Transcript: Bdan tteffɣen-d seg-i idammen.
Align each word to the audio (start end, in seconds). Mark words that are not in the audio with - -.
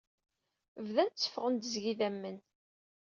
Bdan 0.85 1.09
tteffɣen-d 1.09 1.63
seg-i 1.73 1.91
idammen. 1.91 2.37